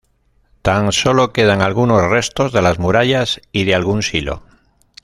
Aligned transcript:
Tan 0.63 0.93
solo 0.93 1.31
quedan 1.31 1.61
algunos 1.61 2.01
restos 2.01 2.51
de 2.51 2.63
las 2.63 2.79
murallas 2.79 3.39
y 3.51 3.65
de 3.65 3.75
algún 3.75 4.01
silo. 4.01 4.41